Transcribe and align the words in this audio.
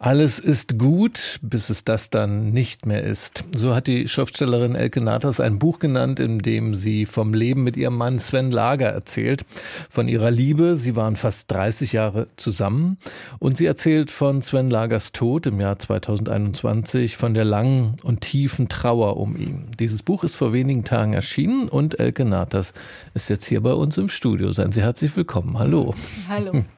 alles 0.00 0.38
ist 0.38 0.78
gut, 0.78 1.40
bis 1.42 1.70
es 1.70 1.82
das 1.82 2.08
dann 2.08 2.50
nicht 2.50 2.86
mehr 2.86 3.02
ist. 3.02 3.44
So 3.52 3.74
hat 3.74 3.88
die 3.88 4.06
Schriftstellerin 4.06 4.76
Elke 4.76 5.00
Natas 5.00 5.40
ein 5.40 5.58
Buch 5.58 5.80
genannt, 5.80 6.20
in 6.20 6.38
dem 6.38 6.72
sie 6.74 7.04
vom 7.04 7.34
Leben 7.34 7.64
mit 7.64 7.76
ihrem 7.76 7.96
Mann 7.96 8.20
Sven 8.20 8.50
Lager 8.50 8.86
erzählt, 8.86 9.44
von 9.90 10.06
ihrer 10.06 10.30
Liebe. 10.30 10.76
Sie 10.76 10.94
waren 10.94 11.16
fast 11.16 11.50
30 11.50 11.94
Jahre 11.94 12.28
zusammen 12.36 12.98
und 13.40 13.56
sie 13.56 13.66
erzählt 13.66 14.12
von 14.12 14.40
Sven 14.40 14.70
Lagers 14.70 15.10
Tod 15.10 15.46
im 15.48 15.60
Jahr 15.60 15.80
2021, 15.80 17.16
von 17.16 17.34
der 17.34 17.44
langen 17.44 17.96
und 18.04 18.20
tiefen 18.20 18.68
Trauer 18.68 19.16
um 19.16 19.36
ihn. 19.36 19.66
Dieses 19.80 20.04
Buch 20.04 20.22
ist 20.22 20.36
vor 20.36 20.52
wenigen 20.52 20.84
Tagen 20.84 21.12
erschienen 21.12 21.68
und 21.68 21.98
Elke 21.98 22.24
Natas 22.24 22.72
ist 23.14 23.28
jetzt 23.30 23.46
hier 23.46 23.62
bei 23.62 23.72
uns 23.72 23.98
im 23.98 24.08
Studio. 24.08 24.52
Seien 24.52 24.70
Sie 24.70 24.82
herzlich 24.82 25.16
willkommen. 25.16 25.58
Hallo. 25.58 25.96
Hallo. 26.28 26.64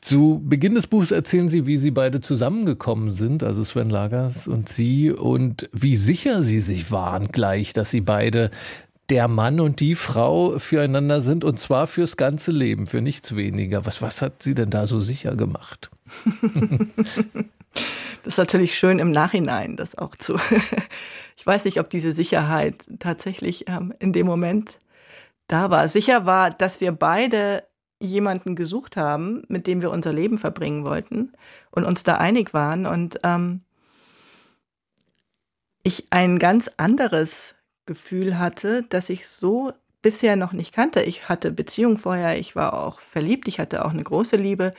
Zu 0.00 0.42
Beginn 0.44 0.74
des 0.74 0.86
Buchs 0.86 1.10
erzählen 1.10 1.48
Sie, 1.48 1.66
wie 1.66 1.76
Sie 1.76 1.90
beide 1.90 2.20
zusammengekommen 2.20 3.10
sind, 3.10 3.42
also 3.42 3.64
Sven 3.64 3.90
Lagers 3.90 4.48
und 4.48 4.68
Sie, 4.68 5.10
und 5.10 5.68
wie 5.72 5.96
sicher 5.96 6.42
Sie 6.42 6.60
sich 6.60 6.90
waren 6.90 7.28
gleich, 7.28 7.72
dass 7.72 7.90
Sie 7.90 8.00
beide 8.00 8.50
der 9.10 9.28
Mann 9.28 9.60
und 9.60 9.80
die 9.80 9.94
Frau 9.94 10.58
füreinander 10.58 11.20
sind 11.20 11.44
und 11.44 11.58
zwar 11.58 11.86
fürs 11.86 12.16
ganze 12.16 12.50
Leben, 12.50 12.86
für 12.86 13.00
nichts 13.00 13.36
weniger. 13.36 13.84
Was, 13.84 14.00
was 14.00 14.22
hat 14.22 14.42
Sie 14.42 14.54
denn 14.54 14.70
da 14.70 14.86
so 14.86 15.00
sicher 15.00 15.36
gemacht? 15.36 15.90
das 18.22 18.34
ist 18.34 18.38
natürlich 18.38 18.78
schön 18.78 18.98
im 18.98 19.10
Nachhinein, 19.10 19.76
das 19.76 19.98
auch 19.98 20.16
zu. 20.16 20.36
ich 21.36 21.46
weiß 21.46 21.64
nicht, 21.64 21.78
ob 21.78 21.90
diese 21.90 22.12
Sicherheit 22.12 22.84
tatsächlich 23.00 23.68
ähm, 23.68 23.92
in 23.98 24.12
dem 24.12 24.26
Moment 24.26 24.78
da 25.46 25.70
war. 25.70 25.88
Sicher 25.88 26.24
war, 26.24 26.50
dass 26.50 26.80
wir 26.80 26.92
beide 26.92 27.64
jemanden 28.02 28.56
gesucht 28.56 28.96
haben, 28.96 29.44
mit 29.48 29.66
dem 29.66 29.80
wir 29.80 29.90
unser 29.90 30.12
Leben 30.12 30.38
verbringen 30.38 30.84
wollten 30.84 31.32
und 31.70 31.84
uns 31.84 32.02
da 32.02 32.16
einig 32.16 32.52
waren 32.52 32.86
und 32.86 33.20
ähm, 33.22 33.62
ich 35.82 36.06
ein 36.10 36.38
ganz 36.38 36.70
anderes 36.76 37.54
Gefühl 37.86 38.38
hatte, 38.38 38.84
das 38.88 39.10
ich 39.10 39.26
so 39.26 39.72
bisher 40.00 40.36
noch 40.36 40.52
nicht 40.52 40.74
kannte. 40.74 41.02
Ich 41.02 41.28
hatte 41.28 41.50
Beziehung 41.50 41.98
vorher, 41.98 42.38
ich 42.38 42.54
war 42.56 42.74
auch 42.74 43.00
verliebt, 43.00 43.48
ich 43.48 43.58
hatte 43.58 43.84
auch 43.84 43.90
eine 43.90 44.02
große 44.02 44.36
Liebe, 44.36 44.72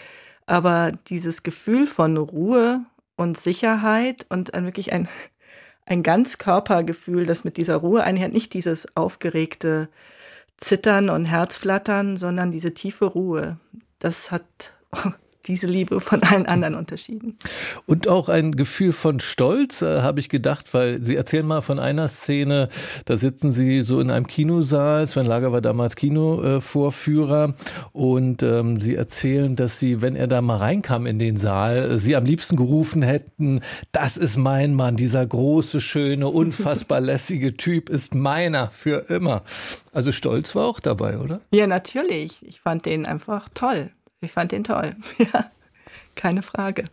aber 0.45 0.92
dieses 1.08 1.44
Gefühl 1.44 1.88
von 1.88 2.17
Ruhe 2.17 2.86
und 3.16 3.38
Sicherheit 3.38 4.26
und 4.30 4.53
ein, 4.53 4.66
wirklich 4.66 4.92
ein, 4.94 5.08
ein 5.86 6.03
ganz 6.03 6.38
Körpergefühl, 6.38 7.26
das 7.26 7.44
mit 7.44 7.58
dieser 7.58 7.78
Ruhe 7.78 8.03
einhergeht, 8.03 8.33
nicht 8.33 8.53
dieses 8.53 8.95
aufgeregte, 8.95 9.89
Zittern 10.58 11.09
und 11.09 11.26
Herzflattern, 11.26 12.18
sondern 12.18 12.52
diese 12.52 12.73
tiefe 12.73 13.06
Ruhe. 13.06 13.58
Das 14.00 14.32
hat 14.32 14.73
diese 15.47 15.67
Liebe 15.67 15.99
von 15.99 16.23
allen 16.23 16.45
anderen 16.45 16.75
unterschieden. 16.75 17.38
Und 17.86 18.08
auch 18.08 18.30
ein 18.30 18.55
Gefühl 18.55 18.94
von 18.94 19.19
Stolz, 19.19 19.81
äh, 19.81 20.02
habe 20.02 20.19
ich 20.19 20.30
gedacht, 20.30 20.73
weil 20.73 21.03
Sie 21.03 21.16
erzählen 21.16 21.45
mal 21.45 21.61
von 21.61 21.80
einer 21.80 22.08
Szene, 22.08 22.69
da 23.05 23.17
sitzen 23.17 23.52
Sie 23.52 23.81
so 23.81 23.99
in 23.99 24.11
einem 24.11 24.27
Kinosaal, 24.27 25.05
Sven 25.08 25.25
Lager 25.25 25.52
war 25.52 25.61
damals 25.61 25.95
Kinovorführer 25.95 27.49
äh, 27.49 27.97
und 27.97 28.44
ähm, 28.44 28.77
Sie 28.77 28.95
erzählen, 28.95 29.55
dass 29.55 29.80
Sie, 29.80 30.02
wenn 30.02 30.16
er 30.16 30.27
da 30.27 30.41
mal 30.41 30.58
reinkam 30.58 31.05
in 31.05 31.19
den 31.19 31.38
Saal, 31.38 31.97
Sie 31.97 32.16
am 32.16 32.25
liebsten 32.25 32.55
gerufen 32.55 33.02
hätten, 33.02 33.61
das 33.91 34.17
ist 34.17 34.38
mein 34.38 34.73
Mann, 34.73 34.95
dieser 34.95 35.25
große, 35.25 35.81
schöne, 35.81 36.27
unfassbar 36.27 37.02
lässige 37.02 37.55
Typ 37.58 37.89
ist 37.89 38.16
meiner 38.16 38.69
für 38.71 39.09
immer. 39.09 39.44
Also 39.91 40.11
Stolz 40.11 40.55
war 40.55 40.67
auch 40.67 40.80
dabei, 40.80 41.17
oder? 41.17 41.41
Ja, 41.52 41.67
natürlich. 41.67 42.45
Ich 42.47 42.61
fand 42.61 42.86
den 42.86 43.05
einfach 43.05 43.49
toll. 43.53 43.91
Ich 44.24 44.32
fand 44.32 44.52
den 44.52 44.64
toll. 44.64 44.96
Ja, 45.18 45.46
keine 46.16 46.44
Frage. 46.44 46.86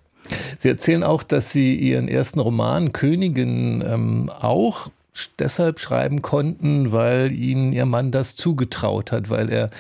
Sie 0.59 0.69
erzählen 0.69 1.03
auch, 1.03 1.23
dass 1.23 1.53
Sie 1.53 1.75
Ihren 1.75 2.09
ersten 2.09 2.41
Roman 2.41 2.93
Königin 2.93 3.83
ähm, 3.87 4.31
auch 4.31 4.91
deshalb 5.39 5.81
schreiben 5.81 6.23
konnten, 6.23 6.93
weil 6.93 7.33
Ihnen 7.33 7.73
Ihr 7.73 7.87
Mann 7.87 8.11
das 8.11 8.37
zugetraut 8.37 9.13
hat, 9.13 9.29
weil 9.29 9.51
er 9.51 9.71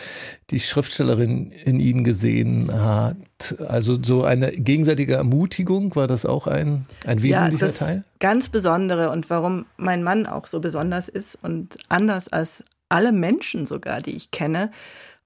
die 0.50 0.60
Schriftstellerin 0.60 1.52
in 1.52 1.78
Ihnen 1.78 2.04
gesehen 2.04 2.70
hat. 2.72 3.16
Also 3.66 4.02
so 4.02 4.24
eine 4.24 4.50
gegenseitige 4.52 5.14
Ermutigung, 5.14 5.94
war 5.96 6.06
das 6.06 6.26
auch 6.26 6.46
ein, 6.46 6.84
ein 7.06 7.22
wesentlicher 7.22 7.66
ja, 7.66 7.72
das 7.72 7.78
Teil? 7.78 8.04
Ganz 8.18 8.48
Besondere 8.48 9.10
und 9.10 9.30
warum 9.30 9.66
mein 9.76 10.02
Mann 10.02 10.26
auch 10.26 10.46
so 10.46 10.60
besonders 10.60 11.08
ist 11.08 11.38
und 11.42 11.76
anders 11.88 12.28
als 12.28 12.64
alle 12.88 13.12
Menschen 13.12 13.66
sogar, 13.66 14.00
die 14.00 14.16
ich 14.16 14.30
kenne, 14.30 14.70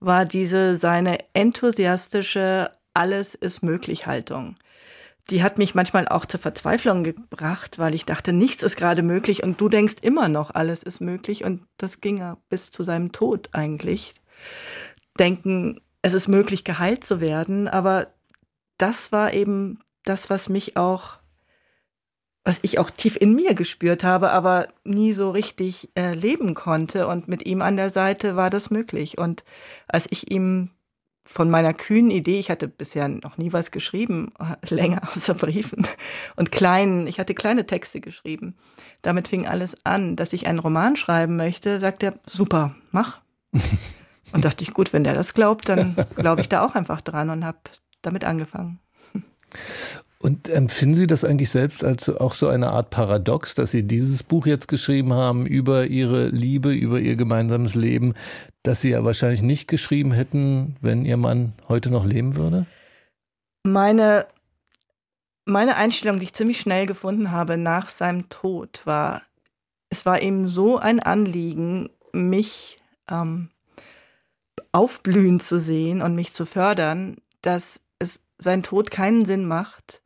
war 0.04 0.24
diese 0.24 0.76
seine 0.76 1.18
enthusiastische 1.34 2.70
Alles 2.92 3.34
ist 3.34 3.62
möglich 3.62 4.06
Haltung. 4.06 4.56
Die 5.30 5.42
hat 5.42 5.56
mich 5.56 5.74
manchmal 5.74 6.06
auch 6.06 6.26
zur 6.26 6.38
Verzweiflung 6.38 7.02
gebracht, 7.02 7.78
weil 7.78 7.94
ich 7.94 8.04
dachte, 8.04 8.32
nichts 8.32 8.62
ist 8.62 8.76
gerade 8.76 9.02
möglich 9.02 9.42
und 9.42 9.60
du 9.60 9.68
denkst 9.68 9.96
immer 10.02 10.28
noch, 10.28 10.54
alles 10.54 10.82
ist 10.82 11.00
möglich 11.00 11.44
und 11.44 11.62
das 11.78 12.00
ging 12.00 12.18
ja 12.18 12.36
bis 12.50 12.70
zu 12.70 12.82
seinem 12.82 13.10
Tod 13.12 13.48
eigentlich. 13.52 14.14
Denken, 15.18 15.80
es 16.02 16.12
ist 16.12 16.28
möglich, 16.28 16.64
geheilt 16.64 17.04
zu 17.04 17.20
werden, 17.20 17.68
aber 17.68 18.08
das 18.76 19.12
war 19.12 19.32
eben 19.32 19.78
das, 20.04 20.28
was 20.28 20.50
mich 20.50 20.76
auch 20.76 21.18
was 22.44 22.60
ich 22.62 22.78
auch 22.78 22.90
tief 22.90 23.16
in 23.16 23.34
mir 23.34 23.54
gespürt 23.54 24.04
habe, 24.04 24.30
aber 24.30 24.68
nie 24.84 25.12
so 25.12 25.30
richtig 25.30 25.88
äh, 25.96 26.14
leben 26.14 26.54
konnte. 26.54 27.06
Und 27.06 27.26
mit 27.26 27.46
ihm 27.46 27.62
an 27.62 27.76
der 27.76 27.90
Seite 27.90 28.36
war 28.36 28.50
das 28.50 28.70
möglich. 28.70 29.16
Und 29.16 29.44
als 29.88 30.06
ich 30.10 30.30
ihm 30.30 30.70
von 31.24 31.48
meiner 31.48 31.72
kühnen 31.72 32.10
Idee, 32.10 32.38
ich 32.38 32.50
hatte 32.50 32.68
bisher 32.68 33.08
noch 33.08 33.38
nie 33.38 33.52
was 33.54 33.70
geschrieben, 33.70 34.32
länger 34.68 35.02
außer 35.14 35.34
Briefen 35.34 35.86
und 36.36 36.52
kleinen, 36.52 37.06
ich 37.06 37.18
hatte 37.18 37.34
kleine 37.34 37.66
Texte 37.66 38.00
geschrieben. 38.00 38.54
Damit 39.00 39.28
fing 39.28 39.46
alles 39.46 39.76
an, 39.84 40.16
dass 40.16 40.34
ich 40.34 40.46
einen 40.46 40.58
Roman 40.58 40.96
schreiben 40.96 41.36
möchte, 41.36 41.80
sagt 41.80 42.02
er, 42.02 42.14
super, 42.26 42.74
mach. 42.90 43.20
und 44.32 44.44
dachte 44.44 44.64
ich, 44.64 44.74
gut, 44.74 44.92
wenn 44.92 45.04
der 45.04 45.14
das 45.14 45.32
glaubt, 45.32 45.68
dann 45.70 45.96
glaube 46.16 46.42
ich 46.42 46.50
da 46.50 46.62
auch 46.62 46.74
einfach 46.74 47.00
dran 47.00 47.30
und 47.30 47.44
habe 47.44 47.58
damit 48.02 48.24
angefangen. 48.24 48.80
Und 50.24 50.48
empfinden 50.48 50.94
Sie 50.94 51.06
das 51.06 51.22
eigentlich 51.22 51.50
selbst 51.50 51.84
als 51.84 52.08
auch 52.08 52.32
so 52.32 52.48
eine 52.48 52.70
Art 52.70 52.88
Paradox, 52.88 53.54
dass 53.54 53.72
Sie 53.72 53.86
dieses 53.86 54.22
Buch 54.22 54.46
jetzt 54.46 54.68
geschrieben 54.68 55.12
haben 55.12 55.44
über 55.44 55.86
Ihre 55.86 56.28
Liebe, 56.28 56.72
über 56.72 56.98
Ihr 56.98 57.16
gemeinsames 57.16 57.74
Leben, 57.74 58.14
das 58.62 58.80
Sie 58.80 58.88
ja 58.88 59.04
wahrscheinlich 59.04 59.42
nicht 59.42 59.68
geschrieben 59.68 60.12
hätten, 60.12 60.76
wenn 60.80 61.04
Ihr 61.04 61.18
Mann 61.18 61.52
heute 61.68 61.90
noch 61.90 62.06
leben 62.06 62.36
würde? 62.36 62.64
Meine, 63.64 64.26
meine 65.44 65.76
Einstellung, 65.76 66.16
die 66.16 66.24
ich 66.24 66.32
ziemlich 66.32 66.58
schnell 66.58 66.86
gefunden 66.86 67.30
habe 67.30 67.58
nach 67.58 67.90
seinem 67.90 68.30
Tod, 68.30 68.80
war, 68.86 69.20
es 69.90 70.06
war 70.06 70.22
eben 70.22 70.48
so 70.48 70.78
ein 70.78 71.00
Anliegen, 71.00 71.90
mich 72.14 72.78
ähm, 73.10 73.50
aufblühen 74.72 75.38
zu 75.38 75.60
sehen 75.60 76.00
und 76.00 76.14
mich 76.14 76.32
zu 76.32 76.46
fördern, 76.46 77.18
dass 77.42 77.82
es 77.98 78.22
sein 78.38 78.62
Tod 78.62 78.90
keinen 78.90 79.26
Sinn 79.26 79.44
macht, 79.44 80.00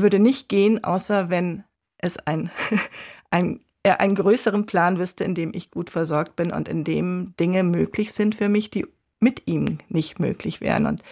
würde 0.00 0.18
nicht 0.18 0.48
gehen, 0.48 0.82
außer 0.82 1.28
wenn 1.30 1.64
es 1.98 2.18
ein, 2.18 2.50
ein, 3.30 3.60
er 3.82 4.00
einen 4.00 4.14
größeren 4.14 4.66
Plan 4.66 4.98
wüsste, 4.98 5.24
in 5.24 5.34
dem 5.34 5.52
ich 5.54 5.70
gut 5.70 5.90
versorgt 5.90 6.36
bin 6.36 6.52
und 6.52 6.68
in 6.68 6.84
dem 6.84 7.34
Dinge 7.38 7.62
möglich 7.62 8.12
sind 8.12 8.34
für 8.34 8.48
mich, 8.48 8.70
die 8.70 8.86
mit 9.20 9.42
ihm 9.46 9.78
nicht 9.88 10.18
möglich 10.18 10.60
wären. 10.60 10.86
Und 10.86 11.02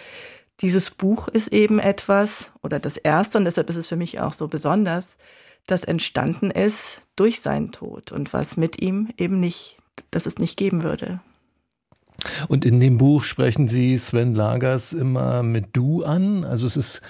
dieses 0.61 0.91
Buch 0.91 1.27
ist 1.27 1.49
eben 1.49 1.79
etwas, 1.79 2.51
oder 2.61 2.79
das 2.79 2.97
erste, 2.97 3.37
und 3.37 3.45
deshalb 3.45 3.69
ist 3.69 3.77
es 3.77 3.87
für 3.87 3.95
mich 3.95 4.19
auch 4.19 4.33
so 4.33 4.47
besonders, 4.47 5.17
das 5.67 5.83
entstanden 5.83 6.51
ist 6.51 7.01
durch 7.15 7.41
seinen 7.41 7.71
Tod 7.71 8.11
und 8.11 8.33
was 8.33 8.57
mit 8.57 8.81
ihm 8.81 9.09
eben 9.17 9.39
nicht, 9.39 9.77
dass 10.09 10.25
es 10.25 10.39
nicht 10.39 10.57
geben 10.57 10.83
würde. 10.83 11.19
Und 12.47 12.65
in 12.65 12.79
dem 12.79 12.97
Buch 12.97 13.23
sprechen 13.23 13.67
Sie 13.67 13.97
Sven 13.97 14.35
Lagers 14.35 14.93
immer 14.93 15.41
mit 15.43 15.69
Du 15.73 16.03
an. 16.03 16.43
Also 16.43 16.67
es 16.67 16.77
ist 16.77 17.01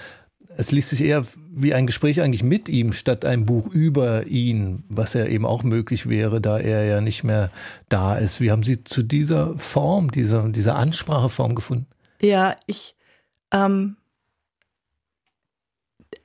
es 0.56 0.72
liest 0.72 0.90
sich 0.90 1.02
eher 1.02 1.24
wie 1.54 1.74
ein 1.74 1.86
Gespräch 1.86 2.20
eigentlich 2.20 2.42
mit 2.42 2.68
ihm 2.68 2.92
statt 2.92 3.24
ein 3.24 3.44
Buch 3.44 3.66
über 3.68 4.26
ihn, 4.26 4.84
was 4.88 5.14
ja 5.14 5.26
eben 5.26 5.46
auch 5.46 5.62
möglich 5.62 6.08
wäre, 6.08 6.40
da 6.40 6.58
er 6.58 6.84
ja 6.84 7.00
nicht 7.00 7.24
mehr 7.24 7.50
da 7.88 8.16
ist. 8.16 8.40
Wie 8.40 8.50
haben 8.50 8.62
Sie 8.62 8.84
zu 8.84 9.02
dieser 9.02 9.58
Form, 9.58 10.10
dieser, 10.10 10.48
dieser 10.48 10.76
Anspracheform 10.76 11.54
gefunden? 11.54 11.86
Ja, 12.20 12.56
ich 12.66 12.94
ähm, 13.52 13.96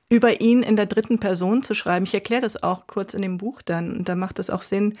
über 0.08 0.40
ihn 0.40 0.62
in 0.62 0.76
der 0.76 0.86
dritten 0.86 1.18
Person 1.18 1.62
zu 1.62 1.74
schreiben, 1.74 2.06
ich 2.06 2.14
erkläre 2.14 2.42
das 2.42 2.62
auch 2.62 2.86
kurz 2.86 3.14
in 3.14 3.22
dem 3.22 3.38
Buch 3.38 3.62
dann, 3.62 3.96
und 3.96 4.08
da 4.08 4.14
macht 4.14 4.38
es 4.38 4.50
auch 4.50 4.62
Sinn, 4.62 4.96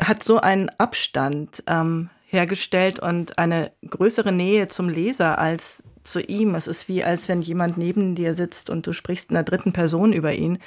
hat 0.00 0.22
so 0.22 0.40
einen 0.40 0.70
Abstand 0.78 1.62
ähm, 1.66 2.10
hergestellt 2.26 2.98
und 2.98 3.38
eine 3.38 3.72
größere 3.86 4.32
Nähe 4.32 4.68
zum 4.68 4.88
Leser 4.88 5.38
als 5.38 5.82
zu 6.02 6.20
ihm. 6.20 6.54
Es 6.54 6.66
ist 6.66 6.88
wie, 6.88 7.04
als 7.04 7.28
wenn 7.28 7.42
jemand 7.42 7.76
neben 7.76 8.14
dir 8.14 8.34
sitzt 8.34 8.70
und 8.70 8.86
du 8.86 8.92
sprichst 8.92 9.30
in 9.30 9.34
der 9.34 9.44
dritten 9.44 9.72
Person 9.72 10.12
über 10.12 10.32
ihn. 10.32 10.58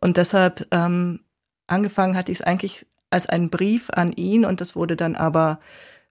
Und 0.00 0.16
deshalb 0.16 0.66
ähm, 0.70 1.20
angefangen 1.66 2.16
hatte 2.16 2.32
ich 2.32 2.40
es 2.40 2.46
eigentlich 2.46 2.86
als 3.10 3.28
einen 3.28 3.50
Brief 3.50 3.90
an 3.90 4.12
ihn 4.12 4.44
und 4.44 4.60
das 4.60 4.76
wurde 4.76 4.96
dann 4.96 5.16
aber 5.16 5.60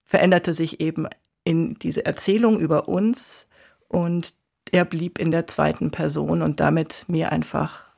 veränderte 0.04 0.54
sich 0.54 0.80
eben 0.80 1.06
in 1.44 1.74
diese 1.78 2.04
Erzählung 2.04 2.60
über 2.60 2.88
uns 2.88 3.48
und 3.88 4.34
er 4.70 4.84
blieb 4.84 5.18
in 5.18 5.30
der 5.30 5.46
zweiten 5.46 5.90
Person 5.90 6.42
und 6.42 6.60
damit 6.60 7.04
mir 7.08 7.32
einfach 7.32 7.90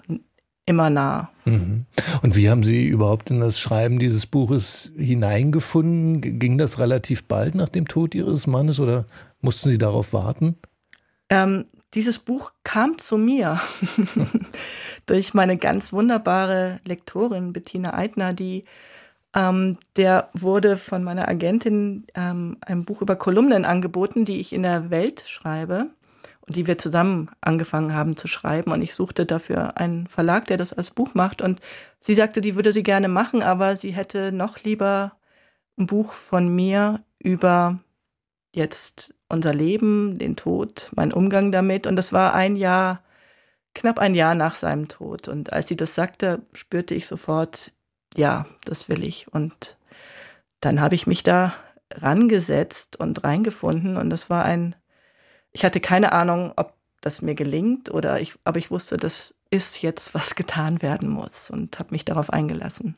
immer 0.64 0.90
nah. 0.90 1.30
Mhm. 1.44 1.86
Und 2.22 2.36
wie 2.36 2.48
haben 2.48 2.62
Sie 2.62 2.86
überhaupt 2.86 3.30
in 3.30 3.40
das 3.40 3.58
Schreiben 3.58 3.98
dieses 3.98 4.26
Buches 4.26 4.92
hineingefunden? 4.96 6.38
Ging 6.38 6.56
das 6.56 6.78
relativ 6.78 7.24
bald 7.24 7.54
nach 7.54 7.68
dem 7.68 7.88
Tod 7.88 8.14
Ihres 8.14 8.46
Mannes 8.46 8.78
oder 8.78 9.06
mussten 9.42 9.70
Sie 9.70 9.78
darauf 9.78 10.12
warten? 10.12 10.56
Ähm, 11.28 11.66
dieses 11.94 12.18
Buch 12.18 12.52
kam 12.64 12.98
zu 12.98 13.18
mir 13.18 13.60
durch 15.06 15.34
meine 15.34 15.58
ganz 15.58 15.92
wunderbare 15.92 16.80
Lektorin 16.86 17.52
Bettina 17.52 17.94
Eitner, 17.94 18.32
die 18.32 18.64
ähm, 19.34 19.78
der 19.96 20.28
wurde 20.34 20.76
von 20.76 21.02
meiner 21.04 21.28
Agentin 21.28 22.06
ähm, 22.14 22.58
ein 22.60 22.84
Buch 22.84 23.02
über 23.02 23.16
Kolumnen 23.16 23.64
angeboten, 23.64 24.24
die 24.24 24.40
ich 24.40 24.52
in 24.52 24.62
der 24.62 24.90
Welt 24.90 25.24
schreibe 25.26 25.90
und 26.46 26.56
die 26.56 26.66
wir 26.66 26.76
zusammen 26.76 27.30
angefangen 27.40 27.94
haben 27.94 28.16
zu 28.16 28.28
schreiben. 28.28 28.72
Und 28.72 28.82
ich 28.82 28.94
suchte 28.94 29.24
dafür 29.24 29.78
einen 29.78 30.06
Verlag, 30.06 30.46
der 30.46 30.58
das 30.58 30.72
als 30.72 30.90
Buch 30.90 31.14
macht. 31.14 31.40
Und 31.40 31.60
sie 32.00 32.14
sagte, 32.14 32.40
die 32.40 32.56
würde 32.56 32.72
sie 32.72 32.82
gerne 32.82 33.08
machen, 33.08 33.42
aber 33.42 33.76
sie 33.76 33.92
hätte 33.92 34.32
noch 34.32 34.62
lieber 34.64 35.12
ein 35.78 35.86
Buch 35.86 36.12
von 36.12 36.54
mir 36.54 37.02
über 37.18 37.78
jetzt 38.52 39.14
unser 39.28 39.54
Leben, 39.54 40.18
den 40.18 40.36
Tod, 40.36 40.90
mein 40.94 41.12
Umgang 41.12 41.52
damit. 41.52 41.86
Und 41.86 41.96
das 41.96 42.12
war 42.12 42.34
ein 42.34 42.56
Jahr, 42.56 43.02
knapp 43.74 43.98
ein 43.98 44.14
Jahr 44.14 44.34
nach 44.34 44.54
seinem 44.56 44.88
Tod. 44.88 45.28
Und 45.28 45.52
als 45.52 45.68
sie 45.68 45.76
das 45.76 45.94
sagte, 45.94 46.42
spürte 46.52 46.94
ich 46.94 47.06
sofort, 47.06 47.72
ja, 48.16 48.46
das 48.64 48.88
will 48.88 49.04
ich. 49.04 49.32
Und 49.32 49.78
dann 50.60 50.80
habe 50.80 50.94
ich 50.94 51.06
mich 51.06 51.22
da 51.22 51.54
rangesetzt 51.90 52.96
und 52.96 53.24
reingefunden. 53.24 53.96
Und 53.96 54.10
das 54.10 54.30
war 54.30 54.44
ein 54.44 54.76
ich 55.52 55.64
hatte 55.64 55.80
keine 55.80 56.12
Ahnung, 56.12 56.52
ob 56.56 56.74
das 57.00 57.22
mir 57.22 57.34
gelingt 57.34 57.92
oder 57.92 58.20
ich, 58.20 58.34
aber 58.44 58.58
ich 58.58 58.70
wusste, 58.70 58.96
das 58.96 59.34
ist 59.50 59.82
jetzt, 59.82 60.14
was 60.14 60.34
getan 60.34 60.82
werden 60.82 61.08
muss 61.08 61.50
und 61.50 61.78
habe 61.78 61.90
mich 61.92 62.04
darauf 62.04 62.32
eingelassen. 62.32 62.96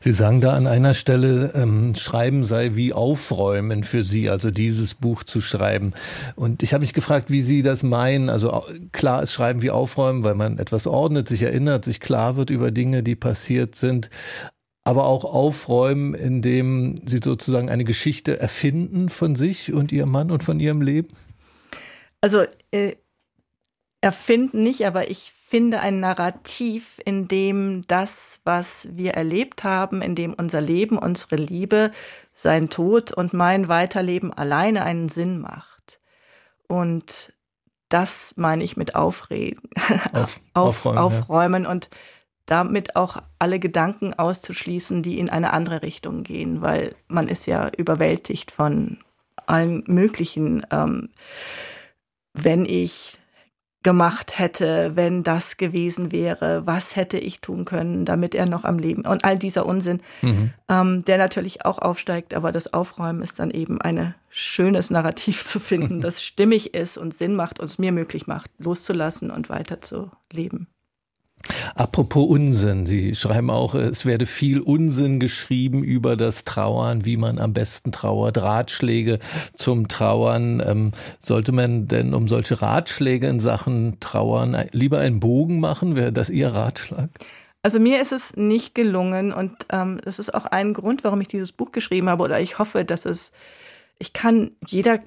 Sie 0.00 0.12
sagen 0.12 0.40
da 0.40 0.52
an 0.52 0.66
einer 0.66 0.94
Stelle, 0.94 1.52
ähm, 1.54 1.94
Schreiben 1.94 2.44
sei 2.44 2.74
wie 2.74 2.92
Aufräumen 2.92 3.82
für 3.82 4.02
Sie, 4.02 4.28
also 4.28 4.50
dieses 4.50 4.94
Buch 4.94 5.24
zu 5.24 5.40
schreiben. 5.40 5.94
Und 6.34 6.62
ich 6.62 6.74
habe 6.74 6.82
mich 6.82 6.92
gefragt, 6.92 7.30
wie 7.30 7.40
Sie 7.40 7.62
das 7.62 7.82
meinen. 7.82 8.28
Also 8.28 8.64
klar 8.92 9.22
ist 9.22 9.32
Schreiben 9.32 9.62
wie 9.62 9.70
Aufräumen, 9.70 10.22
weil 10.22 10.34
man 10.34 10.58
etwas 10.58 10.86
ordnet, 10.86 11.28
sich 11.28 11.42
erinnert, 11.42 11.84
sich 11.84 12.00
klar 12.00 12.36
wird 12.36 12.50
über 12.50 12.70
Dinge, 12.70 13.02
die 13.02 13.16
passiert 13.16 13.74
sind. 13.74 14.10
Aber 14.84 15.06
auch 15.06 15.24
Aufräumen, 15.24 16.14
indem 16.14 17.00
Sie 17.06 17.20
sozusagen 17.22 17.70
eine 17.70 17.84
Geschichte 17.84 18.38
erfinden 18.38 19.08
von 19.08 19.34
sich 19.34 19.72
und 19.72 19.90
Ihrem 19.90 20.10
Mann 20.12 20.30
und 20.30 20.44
von 20.44 20.60
Ihrem 20.60 20.82
Leben? 20.82 21.08
Also 22.20 22.44
äh, 22.70 22.92
erfinden 24.06 24.60
nicht, 24.60 24.86
aber 24.86 25.10
ich 25.10 25.32
finde 25.32 25.80
ein 25.80 25.98
Narrativ, 25.98 27.00
in 27.04 27.26
dem 27.26 27.82
das, 27.88 28.40
was 28.44 28.86
wir 28.92 29.14
erlebt 29.14 29.64
haben, 29.64 30.00
in 30.00 30.14
dem 30.14 30.32
unser 30.32 30.60
Leben, 30.60 30.96
unsere 30.96 31.34
Liebe, 31.34 31.90
sein 32.32 32.70
Tod 32.70 33.10
und 33.10 33.32
mein 33.32 33.66
Weiterleben 33.66 34.32
alleine 34.32 34.84
einen 34.84 35.08
Sinn 35.08 35.40
macht. 35.40 35.98
Und 36.68 37.32
das 37.88 38.34
meine 38.36 38.62
ich 38.62 38.76
mit 38.76 38.94
Aufreden, 38.94 39.68
Auf, 40.12 40.12
Auf, 40.12 40.40
aufräumen, 40.54 40.98
aufräumen 40.98 41.62
ja. 41.64 41.70
und 41.70 41.90
damit 42.46 42.94
auch 42.94 43.16
alle 43.40 43.58
Gedanken 43.58 44.14
auszuschließen, 44.14 45.02
die 45.02 45.18
in 45.18 45.30
eine 45.30 45.52
andere 45.52 45.82
Richtung 45.82 46.22
gehen, 46.22 46.62
weil 46.62 46.94
man 47.08 47.26
ist 47.26 47.46
ja 47.46 47.70
überwältigt 47.76 48.52
von 48.52 48.98
allen 49.46 49.82
möglichen 49.88 50.64
ähm, 50.70 51.08
wenn 52.36 52.66
ich 52.66 53.18
gemacht 53.86 54.40
hätte, 54.40 54.96
wenn 54.96 55.22
das 55.22 55.58
gewesen 55.58 56.10
wäre, 56.10 56.66
was 56.66 56.96
hätte 56.96 57.18
ich 57.18 57.40
tun 57.40 57.64
können, 57.64 58.04
damit 58.04 58.34
er 58.34 58.48
noch 58.48 58.64
am 58.64 58.80
Leben 58.80 59.06
und 59.06 59.24
all 59.24 59.38
dieser 59.38 59.64
Unsinn, 59.64 60.00
mhm. 60.22 60.50
ähm, 60.68 61.04
der 61.04 61.18
natürlich 61.18 61.64
auch 61.64 61.78
aufsteigt, 61.78 62.34
aber 62.34 62.50
das 62.50 62.74
Aufräumen 62.74 63.22
ist 63.22 63.38
dann 63.38 63.52
eben 63.52 63.80
ein 63.80 64.16
schönes 64.28 64.90
Narrativ 64.90 65.44
zu 65.44 65.60
finden, 65.60 66.00
das 66.00 66.24
stimmig 66.24 66.74
ist 66.74 66.98
und 66.98 67.14
Sinn 67.14 67.36
macht 67.36 67.60
und 67.60 67.66
es 67.66 67.78
mir 67.78 67.92
möglich 67.92 68.26
macht, 68.26 68.50
loszulassen 68.58 69.30
und 69.30 69.50
weiter 69.50 69.80
zu 69.80 70.10
leben. 70.32 70.66
Apropos 71.74 72.28
Unsinn, 72.28 72.86
Sie 72.86 73.14
schreiben 73.14 73.50
auch, 73.50 73.74
es 73.74 74.06
werde 74.06 74.26
viel 74.26 74.60
Unsinn 74.60 75.20
geschrieben 75.20 75.84
über 75.84 76.16
das 76.16 76.44
Trauern, 76.44 77.04
wie 77.04 77.16
man 77.16 77.38
am 77.38 77.52
besten 77.52 77.92
trauert, 77.92 78.38
Ratschläge 78.38 79.18
zum 79.54 79.88
Trauern. 79.88 80.62
Ähm, 80.66 80.92
sollte 81.20 81.52
man 81.52 81.86
denn 81.86 82.14
um 82.14 82.28
solche 82.28 82.62
Ratschläge 82.62 83.28
in 83.28 83.40
Sachen 83.40 83.98
Trauern 84.00 84.56
lieber 84.72 84.98
einen 84.98 85.20
Bogen 85.20 85.60
machen? 85.60 85.96
Wäre 85.96 86.12
das 86.12 86.30
Ihr 86.30 86.48
Ratschlag? 86.48 87.10
Also 87.62 87.80
mir 87.80 88.00
ist 88.00 88.12
es 88.12 88.36
nicht 88.36 88.74
gelungen 88.74 89.32
und 89.32 89.52
ähm, 89.70 90.00
das 90.04 90.18
ist 90.18 90.32
auch 90.32 90.46
ein 90.46 90.72
Grund, 90.72 91.02
warum 91.02 91.20
ich 91.20 91.28
dieses 91.28 91.50
Buch 91.52 91.72
geschrieben 91.72 92.08
habe 92.08 92.22
oder 92.22 92.40
ich 92.40 92.58
hoffe, 92.60 92.84
dass 92.84 93.04
es, 93.04 93.32
ich 93.98 94.12
kann, 94.12 94.52
jeder 94.66 95.00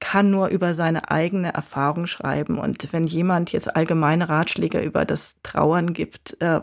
kann 0.00 0.30
nur 0.30 0.48
über 0.48 0.74
seine 0.74 1.10
eigene 1.10 1.54
Erfahrung 1.54 2.06
schreiben. 2.06 2.58
Und 2.58 2.92
wenn 2.92 3.06
jemand 3.06 3.52
jetzt 3.52 3.74
allgemeine 3.74 4.28
Ratschläge 4.28 4.80
über 4.80 5.04
das 5.04 5.36
Trauern 5.42 5.92
gibt, 5.92 6.40
äh, 6.40 6.60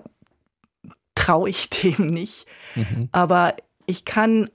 traue 1.16 1.50
ich 1.50 1.69
dem 1.81 2.07
nicht. 2.07 2.45
Mhm. 2.75 3.10
Aber 3.12 3.56
ich 3.86 4.06
kann 4.06 4.50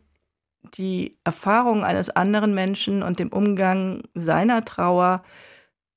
die 0.74 1.16
Erfahrung 1.24 1.84
eines 1.84 2.10
anderen 2.10 2.54
Menschen 2.54 3.02
und 3.02 3.18
dem 3.18 3.28
Umgang 3.28 4.02
seiner 4.14 4.64
Trauer 4.64 5.22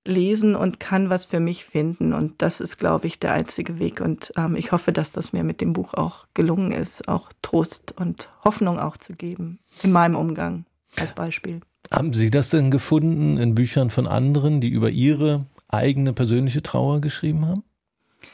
lesen 0.06 0.56
und 0.56 0.80
kann 0.80 1.10
was 1.10 1.26
für 1.26 1.40
mich 1.40 1.66
finden. 1.66 2.14
Und 2.14 2.42
das 2.42 2.62
ist, 2.62 2.78
glaube 2.78 3.08
ich, 3.08 3.20
der 3.20 3.34
einzige 3.34 3.80
Weg. 3.80 4.02
Und 4.02 4.32
ähm, 4.38 4.56
ich 4.56 4.72
hoffe, 4.72 4.92
dass 4.92 5.12
das 5.12 5.34
mir 5.34 5.44
mit 5.44 5.62
dem 5.62 5.74
Buch 5.74 5.94
auch 5.94 6.28
gelungen 6.34 6.72
ist, 6.72 7.08
auch 7.08 7.32
Trost 7.42 7.94
und 7.98 8.30
Hoffnung 8.44 8.80
auch 8.80 8.98
zu 8.98 9.14
geben 9.14 9.60
in 9.84 9.92
meinem 9.92 10.16
Umgang 10.16 10.66
als 10.98 11.14
Beispiel. 11.14 11.62
Haben 11.92 12.14
Sie 12.14 12.30
das 12.30 12.50
denn 12.50 12.72
gefunden 12.72 13.38
in 13.38 13.56
Büchern 13.56 13.90
von 13.90 14.08
anderen, 14.08 14.62
die 14.62 14.70
über 14.70 14.90
ihre 14.90 15.46
eigene 15.68 16.14
persönliche 16.14 16.62
Trauer 16.62 17.02
geschrieben 17.02 17.48
haben? 17.48 17.64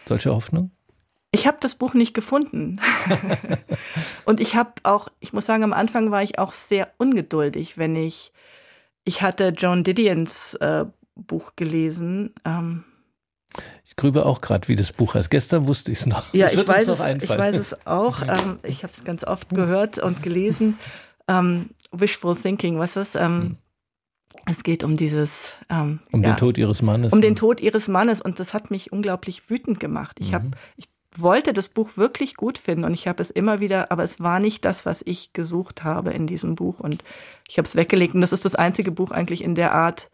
Solche 0.05 0.33
Hoffnung? 0.33 0.71
Ich 1.31 1.47
habe 1.47 1.57
das 1.59 1.75
Buch 1.75 1.93
nicht 1.93 2.13
gefunden. 2.13 2.79
und 4.25 4.39
ich 4.39 4.55
habe 4.55 4.71
auch, 4.83 5.09
ich 5.19 5.33
muss 5.33 5.45
sagen, 5.45 5.63
am 5.63 5.73
Anfang 5.73 6.11
war 6.11 6.23
ich 6.23 6.39
auch 6.39 6.53
sehr 6.53 6.89
ungeduldig, 6.97 7.77
wenn 7.77 7.95
ich, 7.95 8.31
ich 9.03 9.21
hatte 9.21 9.49
Joan 9.49 9.83
Didions 9.83 10.55
äh, 10.55 10.85
Buch 11.15 11.53
gelesen. 11.55 12.33
Ähm, 12.45 12.85
ich 13.83 13.95
grübe 13.95 14.25
auch 14.25 14.41
gerade, 14.41 14.67
wie 14.67 14.75
das 14.75 14.91
Buch 14.91 15.15
heißt. 15.15 15.29
Gestern 15.29 15.67
wusste 15.67 15.91
ich 15.91 15.99
es 15.99 16.05
noch. 16.05 16.33
Ja, 16.33 16.49
ich 16.51 16.67
weiß, 16.67 16.87
es, 16.87 17.03
ich 17.21 17.29
weiß 17.29 17.55
es 17.55 17.85
auch. 17.85 18.21
Ähm, 18.25 18.59
ich 18.63 18.83
habe 18.83 18.93
es 18.93 19.03
ganz 19.03 19.23
oft 19.23 19.49
gehört 19.49 19.99
und 19.99 20.23
gelesen. 20.23 20.77
Ähm, 21.27 21.69
Wishful 21.99 22.35
Thinking, 22.35 22.79
was 22.79 22.95
ist? 22.95 23.15
Ähm, 23.15 23.21
hm. 23.21 23.57
Es 24.45 24.63
geht 24.63 24.83
um 24.83 24.95
dieses. 24.97 25.53
Ähm, 25.69 25.99
um 26.11 26.21
ja, 26.21 26.31
den 26.31 26.37
Tod 26.37 26.57
ihres 26.57 26.81
Mannes. 26.81 27.13
Um 27.13 27.21
den? 27.21 27.35
Tod 27.35 27.61
ihres 27.61 27.87
Mannes. 27.87 28.21
Und 28.21 28.39
das 28.39 28.53
hat 28.53 28.69
mich 28.69 28.91
unglaublich 28.91 29.49
wütend 29.49 29.79
gemacht. 29.79 30.17
Ich, 30.19 30.33
hab, 30.33 30.43
mhm. 30.43 30.51
ich 30.75 30.85
wollte 31.15 31.53
das 31.53 31.69
Buch 31.69 31.97
wirklich 31.97 32.35
gut 32.35 32.57
finden 32.57 32.83
und 32.83 32.93
ich 32.93 33.07
habe 33.07 33.23
es 33.23 33.31
immer 33.31 33.59
wieder, 33.59 33.91
aber 33.91 34.03
es 34.03 34.19
war 34.19 34.39
nicht 34.39 34.65
das, 34.65 34.85
was 34.85 35.01
ich 35.05 35.31
gesucht 35.31 35.83
habe 35.83 36.11
in 36.11 36.27
diesem 36.27 36.55
Buch. 36.55 36.79
Und 36.79 37.03
ich 37.47 37.57
habe 37.57 37.65
es 37.65 37.75
weggelegt. 37.75 38.13
Und 38.13 38.21
das 38.21 38.33
ist 38.33 38.45
das 38.45 38.55
einzige 38.55 38.91
Buch 38.91 39.11
eigentlich 39.11 39.43
in 39.43 39.55
der 39.55 39.73
Art. 39.73 40.09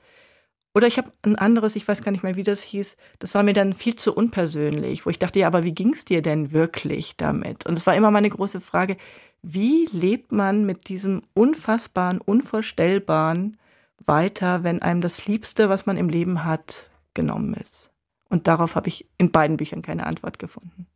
Oder 0.74 0.88
ich 0.88 0.98
habe 0.98 1.12
ein 1.24 1.36
anderes, 1.36 1.76
ich 1.76 1.86
weiß 1.86 2.02
gar 2.02 2.12
nicht 2.12 2.24
mehr, 2.24 2.38
wie 2.38 2.44
das 2.44 2.62
hieß. 2.62 2.96
Das 3.20 3.36
war 3.36 3.44
mir 3.44 3.54
dann 3.54 3.74
viel 3.74 3.96
zu 3.96 4.16
unpersönlich, 4.16 5.06
wo 5.06 5.10
ich 5.10 5.20
dachte, 5.20 5.40
ja, 5.40 5.48
aber 5.48 5.64
wie 5.64 5.74
ging 5.74 5.92
es 5.92 6.06
dir 6.06 6.22
denn 6.22 6.54
wirklich 6.54 7.18
damit? 7.18 7.66
Und 7.66 7.78
es 7.78 7.86
war 7.86 7.96
immer 7.96 8.12
meine 8.12 8.30
große 8.30 8.62
Frage, 8.62 8.96
wie 9.44 9.88
lebt 9.92 10.32
man 10.32 10.66
mit 10.66 10.90
diesem 10.90 11.24
unfassbaren, 11.34 12.20
unvorstellbaren 12.20 13.58
weiter, 14.06 14.64
wenn 14.64 14.82
einem 14.82 15.02
das 15.02 15.26
Liebste, 15.26 15.70
was 15.70 15.86
man 15.86 15.98
im 15.98 16.10
Leben 16.10 16.44
hat, 16.44 16.90
genommen 17.14 17.54
ist? 17.54 17.90
Und 18.30 18.48
darauf 18.48 18.76
habe 18.76 18.88
ich 18.88 19.08
in 19.18 19.32
beiden 19.32 19.58
Büchern 19.58 19.82
keine 19.82 20.06
Antwort 20.06 20.40
gefunden. 20.40 20.88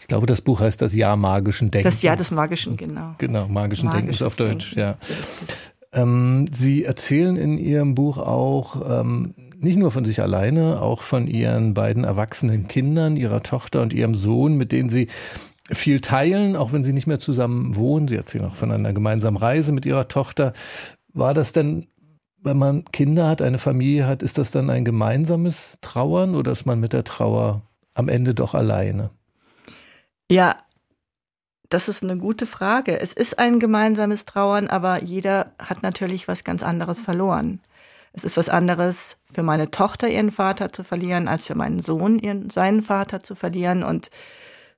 Ich 0.00 0.08
glaube, 0.08 0.26
das 0.26 0.40
Buch 0.40 0.60
heißt 0.60 0.82
Das 0.82 0.94
Jahr 0.94 1.16
magischen 1.16 1.70
Denkens. 1.70 1.94
Das 1.94 2.02
Jahr 2.02 2.16
des 2.16 2.30
magischen, 2.30 2.76
genau. 2.76 3.14
Genau, 3.18 3.46
magischen 3.46 3.90
Denkens 3.90 4.20
auf 4.22 4.36
Deutsch, 4.36 4.74
Denken. 4.74 4.80
ja. 4.80 4.96
Ähm, 5.92 6.46
Sie 6.52 6.84
erzählen 6.84 7.36
in 7.36 7.58
Ihrem 7.58 7.94
Buch 7.94 8.18
auch 8.18 9.00
ähm, 9.00 9.34
nicht 9.58 9.78
nur 9.78 9.90
von 9.90 10.04
sich 10.04 10.20
alleine, 10.20 10.80
auch 10.80 11.02
von 11.02 11.28
Ihren 11.28 11.74
beiden 11.74 12.04
erwachsenen 12.04 12.66
Kindern, 12.66 13.16
Ihrer 13.16 13.42
Tochter 13.42 13.80
und 13.82 13.92
Ihrem 13.92 14.14
Sohn, 14.14 14.56
mit 14.56 14.72
denen 14.72 14.88
Sie 14.88 15.08
viel 15.70 16.00
teilen, 16.00 16.56
auch 16.56 16.72
wenn 16.72 16.84
sie 16.84 16.92
nicht 16.92 17.06
mehr 17.06 17.18
zusammen 17.18 17.76
wohnen. 17.76 18.08
Sie 18.08 18.16
erzählen 18.16 18.46
auch 18.46 18.56
von 18.56 18.72
einer 18.72 18.92
gemeinsamen 18.92 19.36
Reise 19.36 19.72
mit 19.72 19.86
ihrer 19.86 20.08
Tochter. 20.08 20.52
War 21.12 21.34
das 21.34 21.52
denn, 21.52 21.86
wenn 22.38 22.58
man 22.58 22.84
Kinder 22.86 23.28
hat, 23.28 23.42
eine 23.42 23.58
Familie 23.58 24.06
hat, 24.06 24.22
ist 24.22 24.38
das 24.38 24.50
dann 24.50 24.70
ein 24.70 24.84
gemeinsames 24.84 25.78
Trauern 25.80 26.34
oder 26.34 26.52
ist 26.52 26.66
man 26.66 26.80
mit 26.80 26.92
der 26.92 27.04
Trauer 27.04 27.62
am 27.94 28.08
Ende 28.08 28.34
doch 28.34 28.54
alleine? 28.54 29.10
Ja, 30.30 30.56
das 31.68 31.88
ist 31.88 32.02
eine 32.02 32.18
gute 32.18 32.46
Frage. 32.46 33.00
Es 33.00 33.12
ist 33.12 33.38
ein 33.38 33.60
gemeinsames 33.60 34.24
Trauern, 34.24 34.66
aber 34.66 35.02
jeder 35.02 35.52
hat 35.58 35.82
natürlich 35.82 36.28
was 36.28 36.44
ganz 36.44 36.62
anderes 36.62 37.00
verloren. 37.00 37.60
Es 38.12 38.24
ist 38.24 38.36
was 38.36 38.50
anderes 38.50 39.16
für 39.32 39.42
meine 39.42 39.70
Tochter 39.70 40.08
ihren 40.08 40.32
Vater 40.32 40.70
zu 40.70 40.84
verlieren, 40.84 41.28
als 41.28 41.46
für 41.46 41.54
meinen 41.54 41.78
Sohn 41.78 42.18
ihren, 42.18 42.50
seinen 42.50 42.82
Vater 42.82 43.22
zu 43.22 43.34
verlieren 43.34 43.82
und 43.82 44.10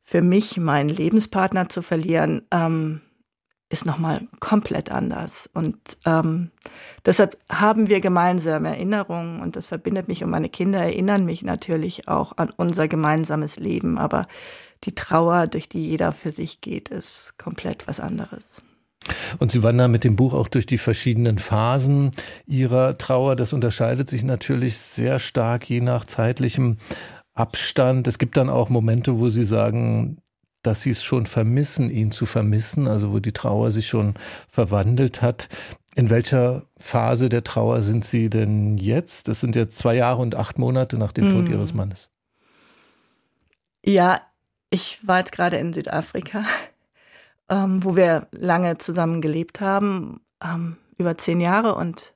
für 0.05 0.23
mich 0.23 0.59
meinen 0.59 0.91
Lebenspartner 0.91 1.69
zu 1.69 1.83
verlieren. 1.83 2.43
Ähm, 2.53 3.01
ist 3.71 3.87
nochmal 3.87 4.21
komplett 4.39 4.91
anders. 4.91 5.51
Und 5.53 5.77
ähm, 6.05 6.51
deshalb 7.05 7.37
haben 7.51 7.89
wir 7.89 8.01
gemeinsame 8.01 8.69
Erinnerungen 8.69 9.41
und 9.41 9.57
das 9.57 9.67
verbindet 9.67 10.07
mich 10.07 10.23
und 10.23 10.31
meine 10.31 10.49
Kinder 10.49 10.79
erinnern 10.79 11.25
mich 11.25 11.43
natürlich 11.43 12.07
auch 12.07 12.37
an 12.37 12.53
unser 12.57 12.87
gemeinsames 12.87 13.57
Leben. 13.57 13.99
Aber 13.99 14.29
die 14.85 14.95
Trauer, 14.95 15.47
durch 15.49 15.69
die 15.69 15.89
jeder 15.89 16.13
für 16.13 16.31
sich 16.31 16.61
geht, 16.61 16.91
ist 16.91 17.35
komplett 17.37 17.89
was 17.89 17.99
anderes. 17.99 18.63
Und 19.39 19.53
Sie 19.53 19.63
wandern 19.63 19.91
mit 19.91 20.05
dem 20.05 20.17
Buch 20.17 20.35
auch 20.35 20.49
durch 20.49 20.67
die 20.67 20.79
verschiedenen 20.79 21.39
Phasen 21.39 22.13
Ihrer 22.47 22.97
Trauer. 22.97 23.35
Das 23.35 23.53
unterscheidet 23.53 24.09
sich 24.09 24.25
natürlich 24.25 24.79
sehr 24.79 25.19
stark 25.19 25.69
je 25.69 25.81
nach 25.81 26.05
zeitlichem 26.05 26.79
Abstand. 27.35 28.07
Es 28.07 28.19
gibt 28.19 28.37
dann 28.37 28.49
auch 28.49 28.69
Momente, 28.69 29.19
wo 29.19 29.29
Sie 29.29 29.45
sagen, 29.45 30.19
dass 30.65 30.83
sie 30.83 30.91
es 30.91 31.05
schon 31.05 31.27
vermissen, 31.27 31.91
ihn 31.91 32.11
zu 32.11 32.27
vermissen, 32.27 32.89
also 32.89 33.13
wo 33.13 33.19
die 33.19 33.33
Trauer 33.33 33.71
sich 33.71 33.87
schon 33.87 34.15
verwandelt 34.49 35.23
hat. 35.23 35.49
In 35.95 36.11
welcher 36.11 36.65
Phase 36.77 37.29
der 37.29 37.45
Trauer 37.45 37.83
sind 37.83 38.05
Sie 38.05 38.31
denn 38.31 38.79
jetzt? 38.79 39.29
Das 39.29 39.41
sind 39.41 39.55
jetzt 39.55 39.79
zwei 39.79 39.95
Jahre 39.95 40.23
und 40.23 40.35
acht 40.35 40.59
Monate 40.59 40.99
nach 40.99 41.13
dem 41.13 41.31
Tod 41.31 41.49
mm. 41.49 41.53
Ihres 41.53 41.75
Mannes. 41.75 42.11
Ja, 43.85 44.21
ich 44.71 45.07
war 45.07 45.19
jetzt 45.19 45.33
gerade 45.33 45.59
in 45.59 45.73
Südafrika, 45.73 46.45
ähm, 47.49 47.85
wo 47.85 47.95
wir 47.95 48.27
lange 48.33 48.79
zusammen 48.79 49.21
gelebt 49.21 49.61
haben, 49.61 50.21
ähm, 50.43 50.79
über 50.99 51.17
zehn 51.17 51.41
Jahre 51.41 51.75
und 51.75 52.15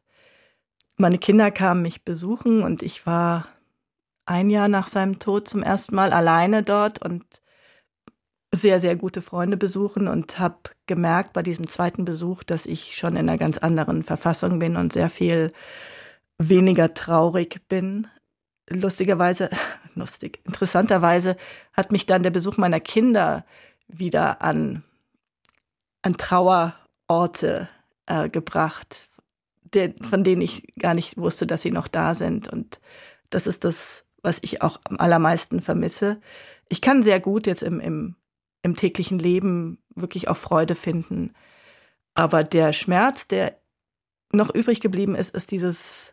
meine 0.97 1.19
Kinder 1.19 1.53
kamen 1.53 1.83
mich 1.83 2.05
besuchen 2.05 2.63
und 2.63 2.83
ich 2.83 3.07
war 3.07 3.47
ein 4.29 4.51
Jahr 4.51 4.69
nach 4.69 4.89
seinem 4.89 5.19
Tod 5.19 5.49
zum 5.49 5.63
ersten 5.63 5.95
Mal 5.95 6.13
alleine 6.13 6.63
dort 6.63 7.03
und 7.03 7.25
sehr, 8.53 8.79
sehr 8.79 8.95
gute 8.97 9.23
Freunde 9.23 9.57
besuchen 9.57 10.07
und 10.07 10.39
habe 10.39 10.57
gemerkt 10.87 11.33
bei 11.33 11.43
diesem 11.43 11.67
zweiten 11.67 12.05
Besuch, 12.05 12.43
dass 12.45 12.67
ich 12.67 12.97
schon 12.97 13.17
in 13.17 13.29
einer 13.29 13.39
ganz 13.39 13.59
anderen 13.59 14.03
Verfassung 14.03 14.59
bin 14.59 14.77
und 14.77 14.93
sehr 14.93 15.11
viel 15.11 15.53
weniger 16.39 16.95
traurig 16.95 17.63
bin. 17.69 18.07
Lustigerweise, 18.69 19.51
lustig, 19.95 20.41
interessanterweise 20.45 21.37
hat 21.73 21.91
mich 21.91 22.05
dann 22.07 22.23
der 22.23 22.31
Besuch 22.31 22.59
meiner 22.59 22.81
Kinder 22.81 23.47
wieder 23.87 24.43
an, 24.43 24.83
an 26.03 26.17
Trauerorte 26.17 27.69
äh, 28.07 28.29
gebracht, 28.29 29.09
der, 29.75 29.95
von 30.03 30.23
denen 30.23 30.43
ich 30.43 30.75
gar 30.79 30.95
nicht 30.95 31.17
wusste, 31.17 31.47
dass 31.47 31.63
sie 31.63 31.71
noch 31.71 31.89
da 31.89 32.15
sind. 32.15 32.49
Und 32.49 32.81
das 33.31 33.47
ist 33.47 33.65
das, 33.65 34.05
was 34.29 34.39
ich 34.43 34.63
auch 34.63 34.79
am 34.85 34.99
allermeisten 35.01 35.61
vermisse. 35.61 36.21
Ich 36.69 36.81
kann 36.81 37.03
sehr 37.03 37.19
gut 37.19 37.49
jetzt 37.49 37.63
im, 37.63 37.81
im 37.81 38.15
im 38.63 38.77
täglichen 38.77 39.19
Leben 39.19 39.79
wirklich 39.95 40.29
auch 40.29 40.37
Freude 40.37 40.75
finden. 40.75 41.33
Aber 42.15 42.45
der 42.45 42.73
Schmerz, 42.73 43.29
der 43.29 43.59
noch 44.33 44.55
übrig 44.55 44.81
geblieben 44.81 45.15
ist, 45.15 45.35
ist 45.35 45.51
dieses, 45.51 46.13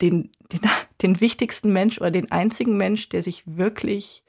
den, 0.00 0.30
den, 0.52 0.60
den 1.02 1.20
wichtigsten 1.20 1.72
Mensch 1.72 1.98
oder 1.98 2.10
den 2.10 2.30
einzigen 2.30 2.76
Mensch, 2.76 3.08
der 3.08 3.22
sich 3.22 3.42
wirklich, 3.46 4.22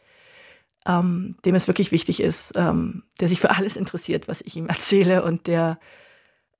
ähm, 0.85 1.37
dem 1.45 1.55
es 1.55 1.67
wirklich 1.67 1.91
wichtig 1.91 2.21
ist, 2.21 2.53
ähm, 2.55 3.03
der 3.19 3.29
sich 3.29 3.39
für 3.39 3.51
alles 3.51 3.77
interessiert, 3.77 4.27
was 4.27 4.41
ich 4.41 4.55
ihm 4.55 4.67
erzähle 4.67 5.23
und 5.23 5.47
der, 5.47 5.79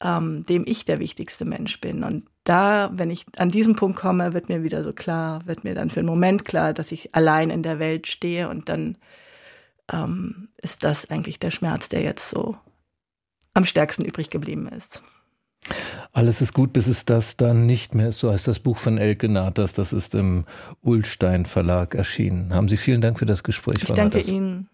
ähm, 0.01 0.45
dem 0.45 0.65
ich 0.67 0.85
der 0.85 0.99
wichtigste 0.99 1.45
Mensch 1.45 1.79
bin. 1.81 2.03
Und 2.03 2.25
da, 2.43 2.89
wenn 2.93 3.11
ich 3.11 3.25
an 3.37 3.49
diesen 3.49 3.75
Punkt 3.75 3.99
komme, 3.99 4.33
wird 4.33 4.49
mir 4.49 4.63
wieder 4.63 4.83
so 4.83 4.93
klar, 4.93 5.45
wird 5.45 5.63
mir 5.63 5.75
dann 5.75 5.89
für 5.89 5.99
einen 5.99 6.09
Moment 6.09 6.45
klar, 6.45 6.73
dass 6.73 6.91
ich 6.91 7.13
allein 7.13 7.49
in 7.49 7.63
der 7.63 7.79
Welt 7.79 8.07
stehe 8.07 8.49
und 8.49 8.69
dann 8.69 8.97
ähm, 9.91 10.49
ist 10.57 10.83
das 10.83 11.09
eigentlich 11.09 11.39
der 11.39 11.51
Schmerz, 11.51 11.89
der 11.89 12.01
jetzt 12.01 12.29
so 12.29 12.57
am 13.53 13.65
stärksten 13.65 14.05
übrig 14.05 14.29
geblieben 14.29 14.67
ist. 14.67 15.03
Alles 16.11 16.41
ist 16.41 16.53
gut, 16.53 16.73
bis 16.73 16.87
es 16.87 17.05
das 17.05 17.37
dann 17.37 17.65
nicht 17.67 17.93
mehr 17.93 18.09
ist. 18.09 18.19
So 18.19 18.31
heißt 18.31 18.47
das 18.47 18.59
Buch 18.59 18.77
von 18.77 18.97
Elke 18.97 19.29
Nathas. 19.29 19.73
Das 19.73 19.93
ist 19.93 20.15
im 20.15 20.45
Ullstein 20.81 21.45
Verlag 21.45 21.93
erschienen. 21.93 22.53
Haben 22.53 22.67
Sie 22.67 22.77
vielen 22.77 23.01
Dank 23.01 23.19
für 23.19 23.27
das 23.27 23.43
Gespräch. 23.43 23.77
Ich 23.81 23.89
danke. 23.89 24.19
Ihnen. 24.19 24.70